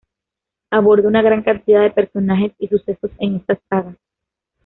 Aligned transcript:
Aborda 0.71 1.07
una 1.07 1.21
gran 1.21 1.43
cantidad 1.43 1.83
de 1.83 1.91
personajes 1.91 2.53
y 2.57 2.67
sucesos 2.67 3.11
en 3.19 3.35
estas 3.35 3.59
sagas. 3.69 3.97